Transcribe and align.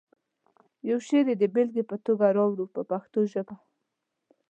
یو 0.89 0.97
شعر 1.07 1.25
یې 1.31 1.35
د 1.39 1.43
بېلګې 1.53 1.83
په 1.89 1.95
توګه 2.05 2.25
راوړو 2.37 2.65
په 2.73 2.81
پښتو 2.89 3.19
ژبه. 3.31 3.55